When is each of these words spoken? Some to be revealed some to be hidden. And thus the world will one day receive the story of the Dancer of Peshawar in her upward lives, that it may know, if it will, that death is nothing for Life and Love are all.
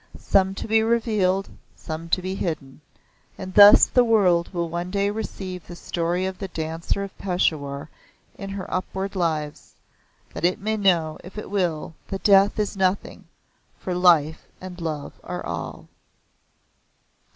Some 0.17 0.55
to 0.55 0.67
be 0.67 0.81
revealed 0.81 1.47
some 1.75 2.09
to 2.09 2.23
be 2.23 2.33
hidden. 2.33 2.81
And 3.37 3.53
thus 3.53 3.85
the 3.85 4.03
world 4.03 4.51
will 4.51 4.67
one 4.67 4.89
day 4.89 5.11
receive 5.11 5.67
the 5.67 5.75
story 5.75 6.25
of 6.25 6.39
the 6.39 6.47
Dancer 6.47 7.03
of 7.03 7.15
Peshawar 7.19 7.87
in 8.35 8.49
her 8.49 8.65
upward 8.73 9.15
lives, 9.15 9.75
that 10.33 10.43
it 10.43 10.59
may 10.59 10.75
know, 10.75 11.19
if 11.23 11.37
it 11.37 11.51
will, 11.51 11.93
that 12.07 12.23
death 12.23 12.57
is 12.57 12.75
nothing 12.75 13.25
for 13.77 13.93
Life 13.93 14.47
and 14.59 14.81
Love 14.81 15.13
are 15.23 15.45
all. 15.45 15.87